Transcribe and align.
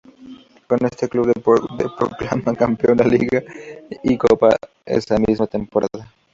Con 0.67 0.83
este 0.83 1.07
club 1.07 1.31
se 1.31 1.89
proclama 1.95 2.55
campeón 2.57 2.97
de 2.97 3.05
Liga 3.05 3.43
y 4.01 4.17
Copa 4.17 4.55
esa 4.83 5.19
misma 5.19 5.45
temporada. 5.45 6.11